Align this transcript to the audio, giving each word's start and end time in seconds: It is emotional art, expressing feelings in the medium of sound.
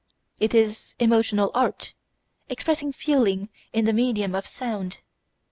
It 0.39 0.55
is 0.55 0.95
emotional 0.97 1.51
art, 1.53 1.93
expressing 2.49 2.91
feelings 2.91 3.49
in 3.71 3.85
the 3.85 3.93
medium 3.93 4.33
of 4.33 4.47
sound. 4.47 4.97